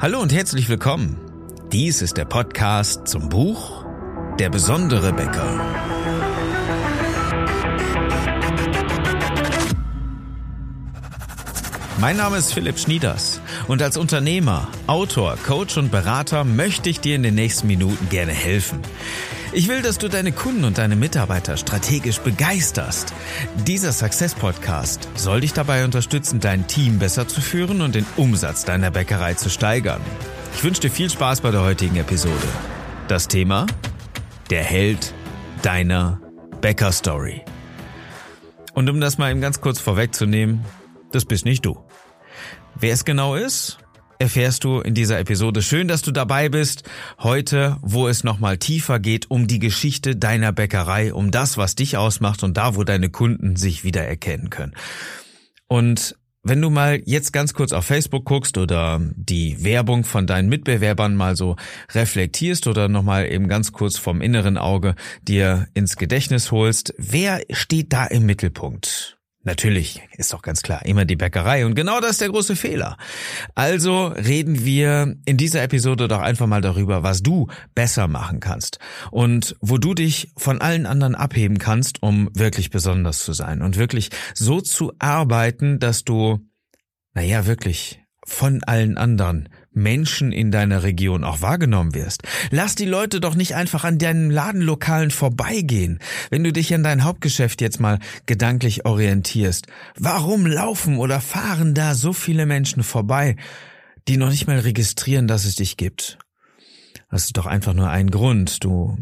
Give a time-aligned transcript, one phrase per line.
[0.00, 1.20] Hallo und herzlich willkommen.
[1.72, 3.84] Dies ist der Podcast zum Buch
[4.38, 5.60] Der besondere Bäcker.
[11.98, 17.16] Mein Name ist Philipp Schnieders und als Unternehmer, Autor, Coach und Berater möchte ich dir
[17.16, 18.80] in den nächsten Minuten gerne helfen.
[19.52, 23.12] Ich will, dass du deine Kunden und deine Mitarbeiter strategisch begeisterst.
[23.66, 28.64] Dieser Success Podcast soll dich dabei unterstützen, dein Team besser zu führen und den Umsatz
[28.64, 30.00] deiner Bäckerei zu steigern.
[30.54, 32.46] Ich wünsche dir viel Spaß bei der heutigen Episode.
[33.08, 33.66] Das Thema?
[34.50, 35.12] Der Held
[35.62, 36.20] deiner
[36.60, 37.42] Bäcker-Story.
[38.72, 40.64] Und um das mal eben ganz kurz vorwegzunehmen,
[41.10, 41.84] das bist nicht du.
[42.76, 43.78] Wer es genau ist,
[44.20, 45.62] erfährst du in dieser Episode.
[45.62, 46.88] Schön, dass du dabei bist.
[47.18, 51.96] Heute, wo es nochmal tiefer geht um die Geschichte deiner Bäckerei, um das, was dich
[51.96, 54.74] ausmacht und da, wo deine Kunden sich wiedererkennen können.
[55.68, 60.48] Und wenn du mal jetzt ganz kurz auf Facebook guckst oder die Werbung von deinen
[60.48, 61.56] Mitbewerbern mal so
[61.92, 67.92] reflektierst oder nochmal eben ganz kurz vom inneren Auge dir ins Gedächtnis holst, wer steht
[67.92, 69.19] da im Mittelpunkt?
[69.42, 71.64] Natürlich, ist doch ganz klar, immer die Bäckerei.
[71.64, 72.98] Und genau das ist der große Fehler.
[73.54, 78.78] Also reden wir in dieser Episode doch einfach mal darüber, was du besser machen kannst
[79.10, 83.78] und wo du dich von allen anderen abheben kannst, um wirklich besonders zu sein und
[83.78, 86.40] wirklich so zu arbeiten, dass du,
[87.14, 92.22] naja, wirklich von allen anderen Menschen in deiner Region auch wahrgenommen wirst.
[92.50, 96.00] Lass die Leute doch nicht einfach an deinen Ladenlokalen vorbeigehen.
[96.30, 101.94] Wenn du dich an dein Hauptgeschäft jetzt mal gedanklich orientierst, warum laufen oder fahren da
[101.94, 103.36] so viele Menschen vorbei,
[104.08, 106.18] die noch nicht mal registrieren, dass es dich gibt?
[107.10, 108.64] Das ist doch einfach nur ein Grund.
[108.64, 108.98] Du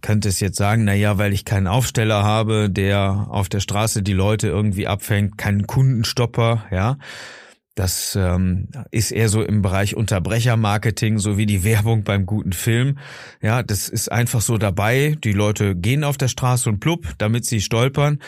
[0.00, 4.12] könntest jetzt sagen, na ja, weil ich keinen Aufsteller habe, der auf der Straße die
[4.12, 6.98] Leute irgendwie abfängt, keinen Kundenstopper, ja.
[7.74, 12.98] Das ähm, ist eher so im Bereich Unterbrechermarketing, so wie die Werbung beim guten Film.
[13.40, 15.16] Ja, das ist einfach so dabei.
[15.24, 18.18] Die Leute gehen auf der Straße und plupp, damit sie stolpern.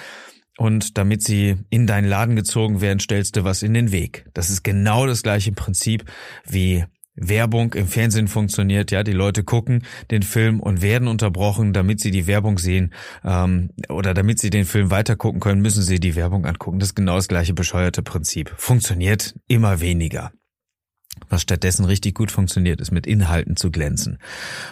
[0.57, 4.25] Und damit sie in deinen Laden gezogen werden, stellst du was in den Weg.
[4.35, 6.05] Das ist genau das gleiche Prinzip
[6.47, 6.85] wie
[7.17, 12.11] Werbung im Fernsehen funktioniert, ja, die Leute gucken den Film und werden unterbrochen, damit sie
[12.11, 12.93] die Werbung sehen
[13.25, 16.79] ähm, oder damit sie den Film weiter gucken können, müssen sie die Werbung angucken.
[16.79, 18.53] Das ist genau das gleiche bescheuerte Prinzip.
[18.57, 20.33] Funktioniert immer weniger.
[21.29, 24.19] Was stattdessen richtig gut funktioniert, ist mit Inhalten zu glänzen.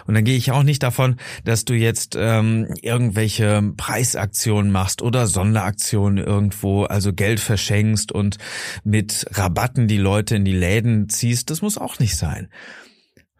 [0.05, 5.27] Und dann gehe ich auch nicht davon, dass du jetzt ähm, irgendwelche Preisaktionen machst oder
[5.27, 8.37] Sonderaktionen irgendwo, also Geld verschenkst und
[8.83, 11.49] mit Rabatten die Leute in die Läden ziehst.
[11.49, 12.49] Das muss auch nicht sein.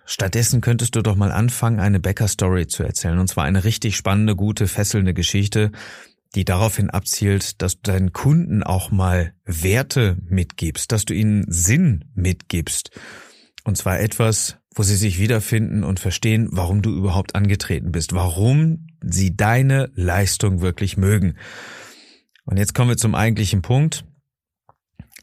[0.05, 3.19] Stattdessen könntest du doch mal anfangen, eine Bäcker-Story zu erzählen.
[3.19, 5.71] Und zwar eine richtig spannende, gute, fesselnde Geschichte,
[6.35, 12.05] die daraufhin abzielt, dass du deinen Kunden auch mal Werte mitgibst, dass du ihnen Sinn
[12.15, 12.91] mitgibst.
[13.63, 18.87] Und zwar etwas, wo sie sich wiederfinden und verstehen, warum du überhaupt angetreten bist, warum
[19.01, 21.37] sie deine Leistung wirklich mögen.
[22.45, 24.05] Und jetzt kommen wir zum eigentlichen Punkt.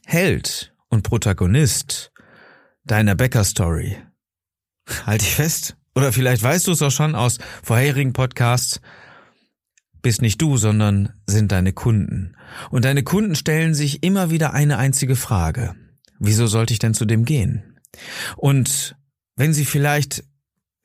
[0.07, 2.13] Held und Protagonist
[2.85, 3.97] deiner Bäcker-Story.
[5.07, 5.77] Halt dich fest.
[5.95, 8.81] Oder vielleicht weißt du es auch schon aus vorherigen Podcasts
[10.03, 12.35] bist nicht du, sondern sind deine Kunden.
[12.71, 15.75] Und deine Kunden stellen sich immer wieder eine einzige Frage.
[16.19, 17.79] Wieso sollte ich denn zu dem gehen?
[18.37, 18.97] Und
[19.37, 20.25] wenn sie vielleicht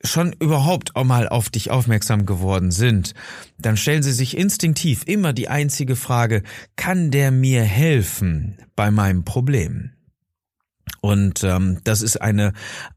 [0.02, 3.14] schon überhaupt auch mal auf dich aufmerksam geworden sind,
[3.58, 6.42] dann stellen sie sich instinktiv immer die einzige Frage,
[6.76, 9.95] kann der mir helfen bei meinem Problem?
[11.00, 12.52] Und ähm, das ist eine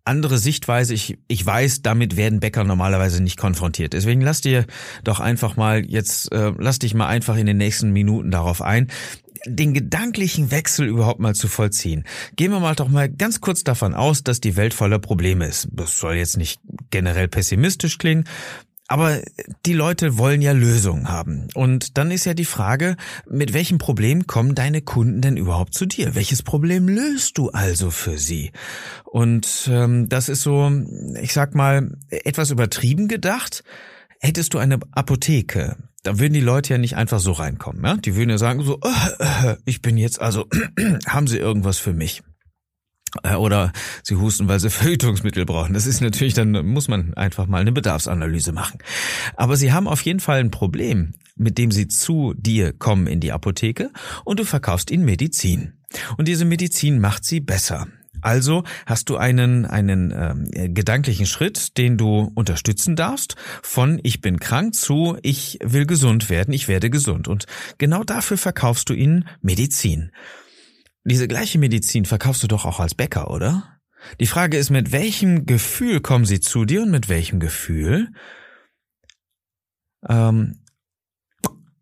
[0.06, 0.94] andere Sichtweise.
[0.94, 3.94] Ich, ich weiß, damit werden Bäcker normalerweise nicht konfrontiert.
[3.94, 4.66] Deswegen lass dir
[5.04, 8.88] doch einfach mal jetzt, äh, lass dich mal einfach in den nächsten Minuten darauf ein,
[9.46, 12.04] den gedanklichen Wechsel überhaupt mal zu vollziehen.
[12.36, 15.68] Gehen wir mal doch mal ganz kurz davon aus, dass die Welt voller Probleme ist.
[15.72, 18.26] Das soll jetzt nicht generell pessimistisch klingen,
[18.90, 19.22] aber
[19.66, 21.48] die Leute wollen ja Lösungen haben.
[21.54, 22.98] Und dann ist ja die Frage,
[23.30, 26.16] mit welchem Problem kommen deine Kunden denn überhaupt zu dir?
[26.16, 28.52] Welches Problem löst du also für sie?
[29.06, 30.72] Und ähm, das ist so,
[31.22, 33.64] ich sag mal, etwas übertrieben gedacht.
[34.20, 37.84] Hättest du eine Apotheke, da würden die Leute ja nicht einfach so reinkommen.
[37.84, 37.96] Ja?
[37.96, 38.80] Die würden ja sagen so,
[39.20, 40.48] äh, ich bin jetzt also,
[41.08, 42.24] haben Sie irgendwas für mich?
[43.24, 43.72] Äh, oder
[44.04, 45.74] sie husten, weil sie Verhütungsmittel brauchen.
[45.74, 48.80] Das ist natürlich, dann muss man einfach mal eine Bedarfsanalyse machen.
[49.36, 53.20] Aber sie haben auf jeden Fall ein Problem, mit dem sie zu dir kommen in
[53.20, 53.92] die Apotheke
[54.26, 55.74] und du verkaufst ihnen Medizin.
[56.18, 57.88] Und diese Medizin macht sie besser.
[58.22, 64.40] Also hast du einen, einen äh, gedanklichen Schritt, den du unterstützen darfst, von ich bin
[64.40, 67.28] krank zu ich will gesund werden, ich werde gesund.
[67.28, 67.46] Und
[67.78, 70.12] genau dafür verkaufst du ihnen Medizin.
[71.04, 73.80] Diese gleiche Medizin verkaufst du doch auch als Bäcker, oder?
[74.20, 78.12] Die Frage ist, mit welchem Gefühl kommen sie zu dir und mit welchem Gefühl
[80.08, 80.60] ähm,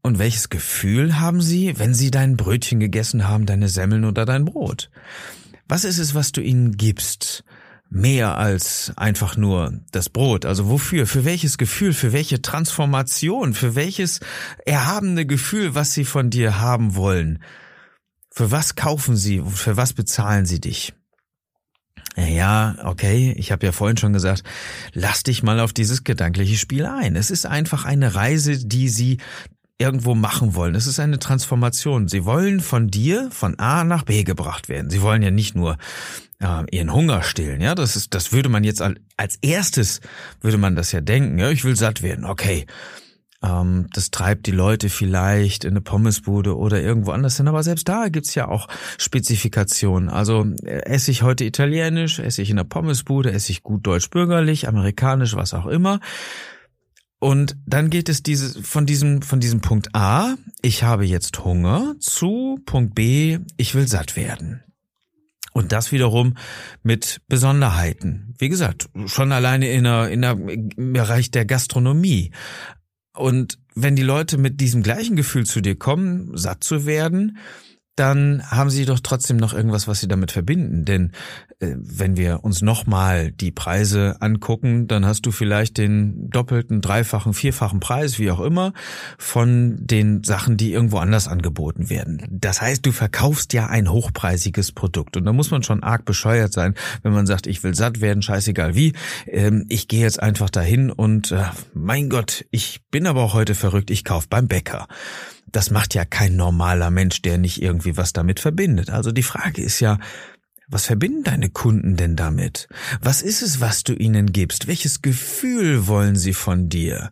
[0.02, 4.46] und welches Gefühl haben sie, wenn sie dein Brötchen gegessen haben, deine Semmeln oder dein
[4.46, 4.90] Brot?
[5.68, 7.44] Was ist es, was du ihnen gibst?
[7.90, 10.46] Mehr als einfach nur das Brot.
[10.46, 11.08] Also wofür?
[11.08, 11.94] Für welches Gefühl?
[11.94, 13.54] Für welche Transformation?
[13.54, 14.20] Für welches
[14.66, 17.40] erhabene Gefühl, was sie von dir haben wollen?
[18.38, 19.42] Für was kaufen sie?
[19.42, 20.94] Für was bezahlen sie dich?
[22.16, 24.44] Ja, okay, ich habe ja vorhin schon gesagt,
[24.94, 27.16] lass dich mal auf dieses gedankliche Spiel ein.
[27.16, 29.18] Es ist einfach eine Reise, die sie
[29.80, 30.76] irgendwo machen wollen.
[30.76, 32.08] Es ist eine Transformation.
[32.08, 34.92] Sie wollen von dir von A nach B gebracht werden.
[34.92, 35.80] Sie wollen ja nicht nur
[36.40, 37.60] äh, ihren Hunger stillen.
[37.60, 38.84] Ja, das ist, das würde man jetzt
[39.18, 40.00] als erstes
[40.42, 41.40] würde man das ja denken.
[41.40, 42.24] Ja, ich will satt werden.
[42.24, 42.68] Okay.
[43.44, 47.48] Ähm, das treibt die Leute vielleicht in eine Pommesbude oder irgendwo anders hin.
[47.48, 48.68] Aber selbst da gibt's ja auch
[48.98, 50.10] Spezifikationen.
[50.10, 54.68] Also äh, esse ich heute italienisch, esse ich in der Pommesbude, esse ich gut deutsch-bürgerlich,
[54.68, 56.00] amerikanisch, was auch immer.
[57.20, 61.96] Und dann geht es diese, von diesem, von diesem Punkt A, ich habe jetzt Hunger,
[62.00, 64.64] zu Punkt B, ich will satt werden.
[65.52, 66.36] Und das wiederum
[66.84, 68.36] mit Besonderheiten.
[68.38, 72.32] Wie gesagt, schon alleine in der, in der, im Bereich der Gastronomie.
[73.18, 77.38] Und wenn die Leute mit diesem gleichen Gefühl zu dir kommen, satt zu werden,
[77.98, 80.86] dann haben sie doch trotzdem noch irgendwas, was sie damit verbinden.
[80.86, 81.12] Denn
[81.60, 87.34] äh, wenn wir uns nochmal die Preise angucken, dann hast du vielleicht den doppelten, dreifachen,
[87.34, 88.74] vierfachen Preis, wie auch immer,
[89.18, 92.24] von den Sachen, die irgendwo anders angeboten werden.
[92.30, 95.18] Das heißt, du verkaufst ja ein hochpreisiges Produkt.
[95.18, 98.22] Und da muss man schon arg bescheuert sein, wenn man sagt, ich will satt werden,
[98.22, 98.94] scheißegal wie.
[99.26, 103.56] Ähm, ich gehe jetzt einfach dahin und äh, mein Gott, ich bin aber auch heute
[103.56, 104.88] verrückt, ich kauf beim Bäcker
[105.52, 108.90] das macht ja kein normaler Mensch, der nicht irgendwie was damit verbindet.
[108.90, 109.98] Also die Frage ist ja,
[110.68, 112.68] was verbinden deine Kunden denn damit?
[113.02, 114.68] Was ist es, was du ihnen gibst?
[114.68, 117.12] Welches Gefühl wollen sie von dir?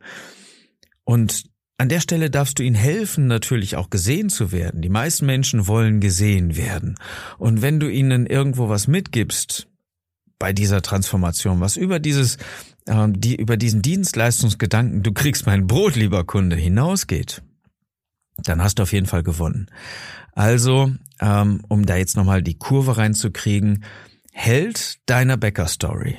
[1.05, 1.43] Und
[1.77, 4.81] an der Stelle darfst du ihnen helfen, natürlich auch gesehen zu werden.
[4.81, 6.95] Die meisten Menschen wollen gesehen werden.
[7.37, 9.67] Und wenn du ihnen irgendwo was mitgibst,
[10.39, 12.37] bei dieser Transformation, was über dieses,
[12.85, 17.41] äh, die, über diesen Dienstleistungsgedanken, du kriegst mein Brot, lieber Kunde, hinausgeht,
[18.37, 19.67] dann hast du auf jeden Fall gewonnen.
[20.33, 23.83] Also, ähm, um da jetzt nochmal die Kurve reinzukriegen,
[24.33, 26.17] Held deiner Bäcker-Story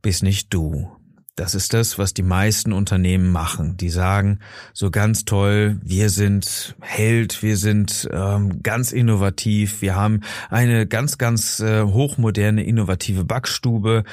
[0.00, 0.92] bist nicht du.
[1.34, 3.76] Das ist das, was die meisten Unternehmen machen.
[3.76, 4.40] Die sagen
[4.72, 10.20] so ganz toll, wir sind Held, wir sind ähm, ganz innovativ, wir haben
[10.50, 14.04] eine ganz, ganz äh, hochmoderne, innovative Backstube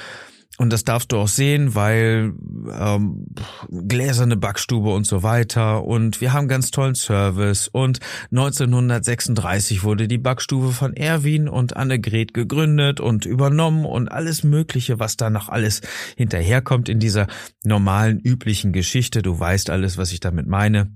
[0.57, 2.33] und das darfst du auch sehen, weil
[2.71, 3.25] ähm,
[3.69, 5.83] gläserne Backstube und so weiter.
[5.83, 7.67] Und wir haben ganz tollen Service.
[7.67, 7.99] Und
[8.31, 15.17] 1936 wurde die Backstube von Erwin und Annegret gegründet und übernommen und alles Mögliche, was
[15.17, 15.81] da noch alles
[16.15, 17.27] hinterherkommt in dieser
[17.65, 19.21] normalen, üblichen Geschichte.
[19.21, 20.89] Du weißt alles, was ich damit meine.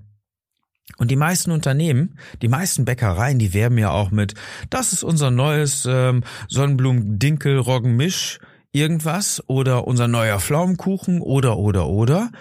[0.98, 4.36] Und die meisten Unternehmen, die meisten Bäckereien, die werben ja auch mit,
[4.70, 8.40] das ist unser neues ähm, Sonnenblumen-Dinkel-Roggen-Misch
[8.72, 12.32] irgendwas oder unser neuer Pflaumenkuchen oder oder oder.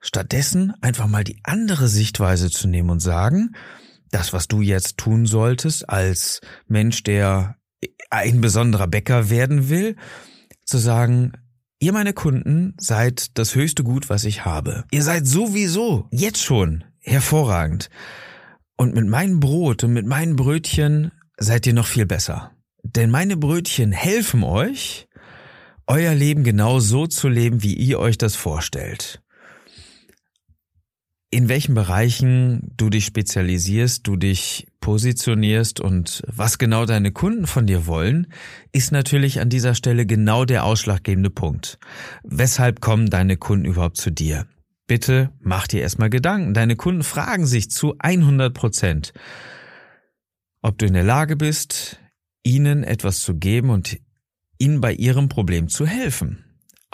[0.00, 3.54] Stattdessen einfach mal die andere Sichtweise zu nehmen und sagen,
[4.10, 7.56] das, was du jetzt tun solltest als Mensch, der
[8.10, 9.96] ein besonderer Bäcker werden will,
[10.64, 11.32] zu sagen,
[11.80, 14.84] ihr meine Kunden seid das höchste Gut, was ich habe.
[14.90, 17.90] Ihr seid sowieso jetzt schon hervorragend.
[18.76, 22.52] Und mit meinem Brot und mit meinen Brötchen seid ihr noch viel besser.
[22.82, 25.08] Denn meine Brötchen helfen euch,
[25.86, 29.20] euer Leben genau so zu leben, wie ihr euch das vorstellt.
[31.30, 37.66] In welchen Bereichen du dich spezialisierst, du dich positionierst und was genau deine Kunden von
[37.66, 38.28] dir wollen,
[38.70, 41.78] ist natürlich an dieser Stelle genau der ausschlaggebende Punkt.
[42.22, 44.46] Weshalb kommen deine Kunden überhaupt zu dir?
[44.86, 46.54] Bitte mach dir erstmal Gedanken.
[46.54, 49.12] Deine Kunden fragen sich zu 100 Prozent,
[50.62, 51.98] ob du in der Lage bist,
[52.44, 53.98] ihnen etwas zu geben und
[54.58, 56.44] ihnen bei ihrem Problem zu helfen.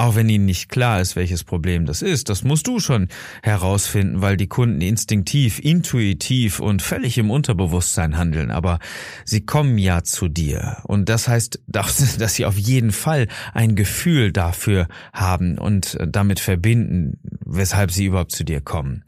[0.00, 3.08] Auch wenn ihnen nicht klar ist, welches Problem das ist, das musst du schon
[3.42, 8.50] herausfinden, weil die Kunden instinktiv, intuitiv und völlig im Unterbewusstsein handeln.
[8.50, 8.78] Aber
[9.26, 10.78] sie kommen ja zu dir.
[10.84, 17.18] Und das heißt, dass sie auf jeden Fall ein Gefühl dafür haben und damit verbinden,
[17.44, 19.04] weshalb sie überhaupt zu dir kommen.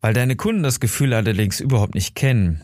[0.00, 2.62] Weil deine Kunden das Gefühl allerdings überhaupt nicht kennen,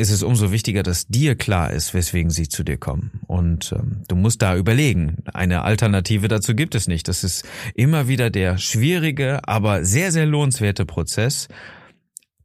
[0.00, 3.20] ist es umso wichtiger, dass dir klar ist, weswegen sie zu dir kommen.
[3.26, 5.18] Und ähm, du musst da überlegen.
[5.32, 7.06] Eine Alternative dazu gibt es nicht.
[7.06, 11.48] Das ist immer wieder der schwierige, aber sehr, sehr lohnenswerte Prozess,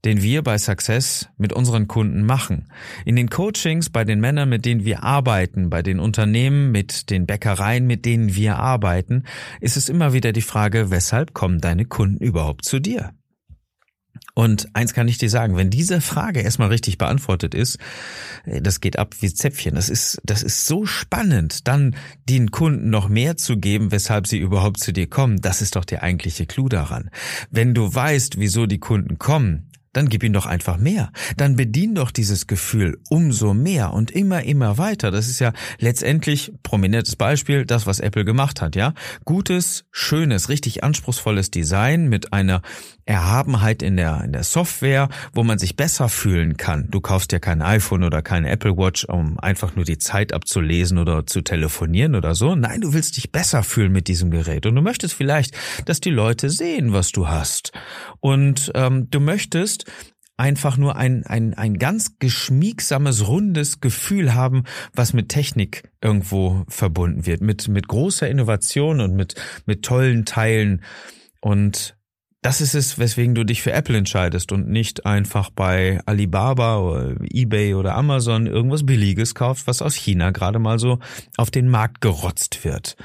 [0.04, 2.68] den wir bei Success mit unseren Kunden machen.
[3.06, 7.26] In den Coachings bei den Männern, mit denen wir arbeiten, bei den Unternehmen, mit den
[7.26, 9.24] Bäckereien, mit denen wir arbeiten,
[9.62, 13.14] ist es immer wieder die Frage, weshalb kommen deine Kunden überhaupt zu dir?
[14.34, 17.78] Und eins kann ich dir sagen, wenn diese Frage erstmal richtig beantwortet ist,
[18.46, 19.76] äh, das geht ab wie Zäpfchen.
[19.76, 21.96] Das ist, das ist so spannend, dann
[22.28, 25.42] den Kunden noch mehr zu geben, weshalb sie überhaupt zu dir kommen.
[25.42, 27.10] Das ist doch der eigentliche Clou daran.
[27.50, 31.12] Wenn du weißt, wieso die Kunden kommen, dann gib ihm doch einfach mehr.
[31.38, 35.10] Dann bedien doch dieses Gefühl umso mehr und immer, immer weiter.
[35.10, 38.94] Das ist ja letztendlich, prominentes Beispiel, das, was Apple gemacht hat, ja.
[39.24, 42.62] Gutes, schönes, richtig anspruchsvolles Design mit einer
[43.06, 46.88] Erhabenheit in der, in der Software, wo man sich besser fühlen kann.
[46.90, 50.98] Du kaufst ja kein iPhone oder kein Apple Watch, um einfach nur die Zeit abzulesen
[50.98, 52.56] oder zu telefonieren oder so.
[52.56, 56.10] Nein, du willst dich besser fühlen mit diesem Gerät und du möchtest vielleicht, dass die
[56.10, 57.72] Leute sehen, was du hast.
[58.20, 59.85] Und ähm, du möchtest
[60.38, 64.64] einfach nur ein, ein, ein ganz geschmiegsames, rundes Gefühl haben,
[64.94, 70.84] was mit Technik irgendwo verbunden wird, mit, mit großer Innovation und mit, mit tollen Teilen.
[71.40, 71.96] Und
[72.42, 77.16] das ist es, weswegen du dich für Apple entscheidest und nicht einfach bei Alibaba oder
[77.32, 81.00] eBay oder Amazon irgendwas Billiges kaufst, was aus China gerade mal so
[81.38, 82.98] auf den Markt gerotzt wird.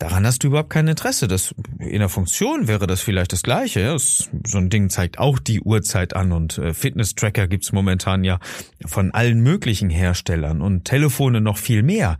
[0.00, 1.28] Daran hast du überhaupt kein Interesse.
[1.28, 3.80] Das, in der Funktion wäre das vielleicht das Gleiche.
[3.80, 3.98] Ja?
[3.98, 8.38] So ein Ding zeigt auch die Uhrzeit an und äh, Fitness-Tracker gibt's momentan ja
[8.86, 12.16] von allen möglichen Herstellern und Telefone noch viel mehr.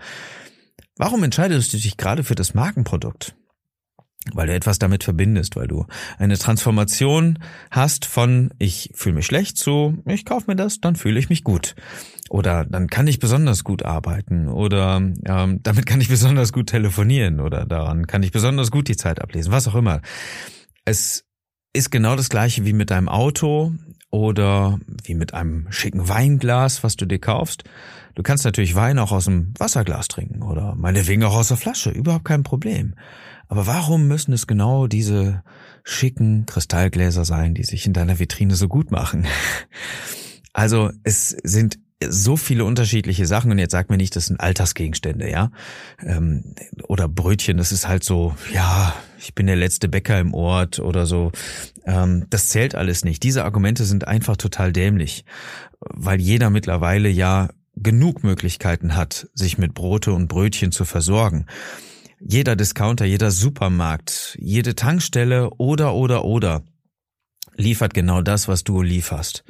[0.97, 3.35] Warum entscheidest du dich gerade für das Markenprodukt?
[4.35, 5.87] weil du etwas damit verbindest, weil du
[6.19, 7.39] eine Transformation
[7.71, 11.43] hast von ich fühle mich schlecht zu ich kaufe mir das, dann fühle ich mich
[11.43, 11.75] gut.
[12.31, 17.41] Oder dann kann ich besonders gut arbeiten oder ähm, damit kann ich besonders gut telefonieren
[17.41, 20.01] oder daran kann ich besonders gut die Zeit ablesen, was auch immer.
[20.85, 21.25] Es
[21.73, 23.73] ist genau das gleiche wie mit deinem Auto
[24.11, 27.65] oder wie mit einem schicken Weinglas, was du dir kaufst.
[28.15, 31.91] Du kannst natürlich Wein auch aus dem Wasserglas trinken oder meinetwegen auch aus der Flasche,
[31.91, 32.95] überhaupt kein Problem.
[33.49, 35.43] Aber warum müssen es genau diese
[35.83, 39.27] schicken Kristallgläser sein, die sich in deiner Vitrine so gut machen?
[40.53, 41.79] Also es sind
[42.09, 45.51] so viele unterschiedliche Sachen und jetzt sag mir nicht, das sind Alltagsgegenstände, ja,
[46.03, 46.55] ähm,
[46.89, 47.59] oder Brötchen.
[47.59, 51.31] Das ist halt so, ja, ich bin der letzte Bäcker im Ort oder so.
[51.85, 53.23] Ähm, das zählt alles nicht.
[53.23, 55.25] Diese Argumente sind einfach total dämlich,
[55.81, 61.47] weil jeder mittlerweile ja genug Möglichkeiten hat, sich mit Brote und Brötchen zu versorgen.
[62.19, 66.63] Jeder Discounter, jeder Supermarkt, jede Tankstelle oder oder oder
[67.57, 69.45] liefert genau das, was du lieferst.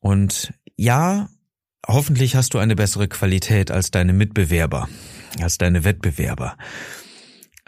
[0.00, 1.28] Und ja,
[1.86, 4.88] hoffentlich hast du eine bessere Qualität als deine Mitbewerber,
[5.40, 6.56] als deine Wettbewerber.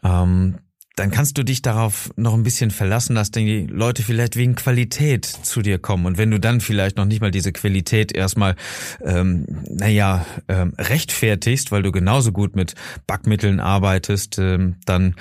[0.03, 0.59] Ähm,
[0.97, 5.27] dann kannst du dich darauf noch ein bisschen verlassen, dass die Leute vielleicht wegen Qualität
[5.27, 6.07] zu dir kommen.
[6.07, 8.57] Und wenn du dann vielleicht noch nicht mal diese Qualität erstmal,
[9.05, 12.75] ähm, naja, ähm, rechtfertigst, weil du genauso gut mit
[13.07, 15.17] Backmitteln arbeitest, ähm, dann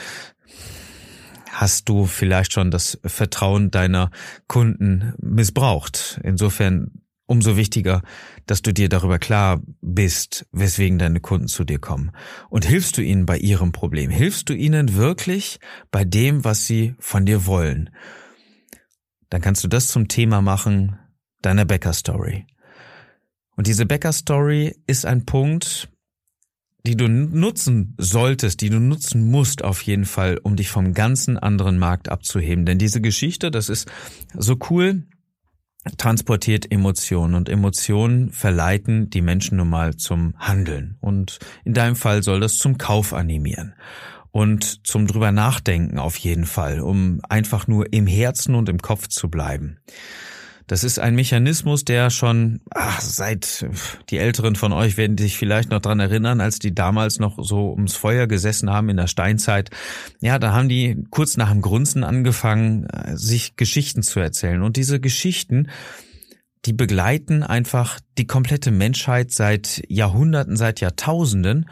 [1.52, 4.12] hast du vielleicht schon das Vertrauen deiner
[4.48, 6.22] Kunden missbraucht.
[6.24, 6.92] Insofern
[7.26, 8.02] umso wichtiger,
[8.46, 12.12] dass du dir darüber klar bist, weswegen deine Kunden zu dir kommen.
[12.50, 14.10] Und hilfst du ihnen bei ihrem Problem?
[14.10, 15.60] Hilfst du ihnen wirklich
[15.92, 17.90] bei dem, was sie von dir wollen?
[19.30, 20.98] Dann kannst du das zum Thema machen
[21.42, 22.46] deiner Bäcker-Story.
[23.56, 25.90] Und diese Bäcker-Story ist ein Punkt,
[26.86, 31.38] die du nutzen solltest, die du nutzen musst auf jeden Fall, um dich vom ganzen
[31.38, 32.66] anderen Markt abzuheben.
[32.66, 33.90] Denn diese Geschichte, das ist
[34.36, 35.08] so cool,
[35.98, 42.24] transportiert Emotionen und Emotionen verleiten die Menschen nun mal zum Handeln und in deinem Fall
[42.24, 43.76] soll das zum Kauf animieren
[44.32, 49.08] und zum drüber nachdenken auf jeden Fall, um einfach nur im Herzen und im Kopf
[49.08, 49.78] zu bleiben.
[50.68, 53.66] Das ist ein Mechanismus, der schon ach, seit
[54.10, 57.72] die Älteren von euch werden sich vielleicht noch dran erinnern, als die damals noch so
[57.72, 59.70] ums Feuer gesessen haben in der Steinzeit.
[60.22, 64.64] Ja, da haben die kurz nach dem Grunzen angefangen, äh, sich Geschichten zu erzählen.
[64.64, 65.70] Und diese Geschichten,
[66.66, 71.70] die begleiten einfach die komplette Menschheit seit Jahrhunderten, seit Jahrtausenden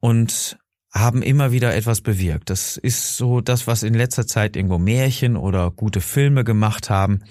[0.00, 0.58] und
[0.92, 2.50] haben immer wieder etwas bewirkt.
[2.50, 7.22] Das ist so das, was in letzter Zeit irgendwo Märchen oder gute Filme gemacht haben.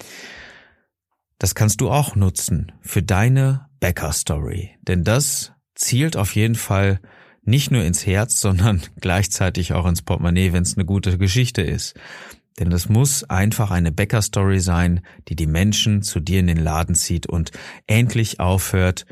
[1.39, 4.71] Das kannst du auch nutzen für deine Bäcker-Story.
[4.81, 6.99] Denn das zielt auf jeden Fall
[7.43, 11.95] nicht nur ins Herz, sondern gleichzeitig auch ins Portemonnaie, wenn es eine gute Geschichte ist.
[12.59, 16.95] Denn das muss einfach eine Bäcker-Story sein, die die Menschen zu dir in den Laden
[16.95, 17.51] zieht und
[17.85, 19.05] endlich aufhört,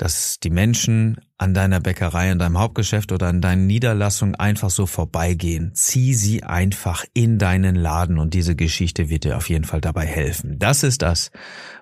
[0.00, 4.86] dass die Menschen an deiner Bäckerei, an deinem Hauptgeschäft oder an deinen Niederlassungen einfach so
[4.86, 5.72] vorbeigehen.
[5.74, 10.06] Zieh sie einfach in deinen Laden und diese Geschichte wird dir auf jeden Fall dabei
[10.06, 10.58] helfen.
[10.58, 11.30] Das ist das,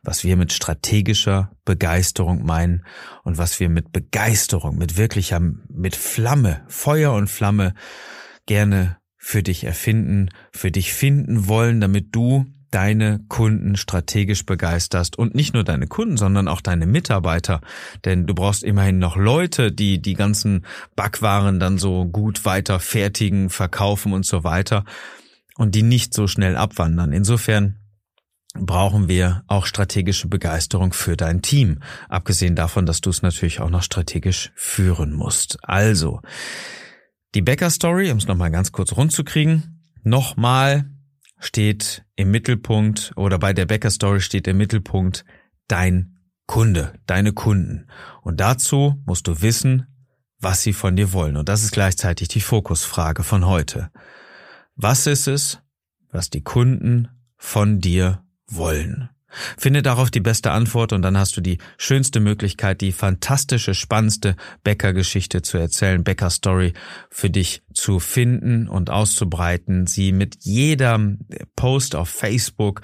[0.02, 2.84] was wir mit strategischer Begeisterung meinen
[3.22, 7.72] und was wir mit Begeisterung, mit wirklicher, mit Flamme, Feuer und Flamme
[8.46, 15.18] gerne für dich erfinden, für dich finden wollen, damit du deine Kunden strategisch begeisterst.
[15.18, 17.60] Und nicht nur deine Kunden, sondern auch deine Mitarbeiter,
[18.04, 23.50] denn du brauchst immerhin noch Leute, die die ganzen Backwaren dann so gut weiter fertigen,
[23.50, 24.84] verkaufen und so weiter.
[25.56, 27.12] Und die nicht so schnell abwandern.
[27.12, 27.76] Insofern
[28.54, 33.70] brauchen wir auch strategische Begeisterung für dein Team, abgesehen davon, dass du es natürlich auch
[33.70, 35.58] noch strategisch führen musst.
[35.62, 36.20] Also,
[37.34, 40.86] die Bäcker Story, um es nochmal ganz kurz rund zu kriegen, nochmal
[41.38, 45.24] steht im Mittelpunkt oder bei der Bäcker Story steht im Mittelpunkt
[45.68, 47.86] dein Kunde, deine Kunden.
[48.22, 49.86] Und dazu musst du wissen,
[50.40, 51.36] was sie von dir wollen.
[51.36, 53.90] Und das ist gleichzeitig die Fokusfrage von heute.
[54.74, 55.60] Was ist es,
[56.10, 59.10] was die Kunden von dir wollen?
[59.56, 64.36] Finde darauf die beste Antwort und dann hast du die schönste Möglichkeit, die fantastische, spannendste
[64.64, 66.72] Bäcker-Geschichte zu erzählen, Bäcker-Story
[67.10, 71.20] für dich zu finden und auszubreiten, sie mit jedem
[71.56, 72.82] Post auf Facebook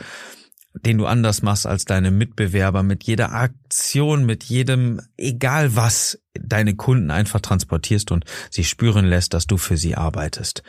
[0.74, 6.74] den du anders machst als deine Mitbewerber, mit jeder Aktion, mit jedem, egal was, deine
[6.74, 10.62] Kunden einfach transportierst und sie spüren lässt, dass du für sie arbeitest.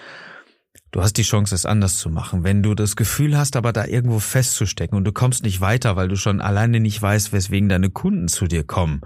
[0.91, 2.43] Du hast die Chance, es anders zu machen.
[2.43, 6.07] Wenn du das Gefühl hast, aber da irgendwo festzustecken und du kommst nicht weiter, weil
[6.07, 9.01] du schon alleine nicht weißt, weswegen deine Kunden zu dir kommen,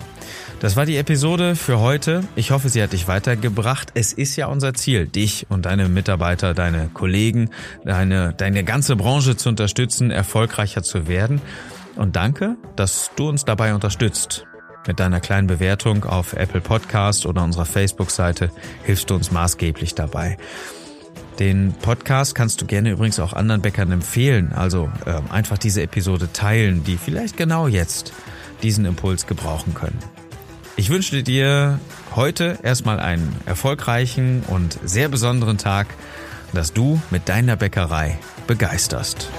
[0.58, 2.24] Das war die Episode für heute.
[2.34, 3.90] Ich hoffe, sie hat dich weitergebracht.
[3.92, 7.50] Es ist ja unser Ziel, dich und deine Mitarbeiter, deine Kollegen,
[7.84, 11.42] deine, deine ganze Branche zu unterstützen, erfolgreicher zu werden.
[11.94, 14.46] Und danke, dass du uns dabei unterstützt.
[14.86, 18.50] Mit deiner kleinen Bewertung auf Apple Podcast oder unserer Facebook-Seite
[18.84, 20.38] hilfst du uns maßgeblich dabei.
[21.38, 24.54] Den Podcast kannst du gerne übrigens auch anderen Bäckern empfehlen.
[24.54, 28.14] Also äh, einfach diese Episode teilen, die vielleicht genau jetzt
[28.62, 29.98] diesen Impuls gebrauchen können.
[30.78, 31.80] Ich wünsche dir
[32.14, 35.86] heute erstmal einen erfolgreichen und sehr besonderen Tag,
[36.52, 39.30] dass du mit deiner Bäckerei begeisterst.